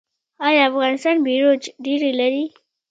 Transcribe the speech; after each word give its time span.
آیا 0.47 0.61
افغانستان 0.69 1.15
بیروج 1.27 1.61
ډبرې 1.83 2.11
لري؟ 2.19 2.45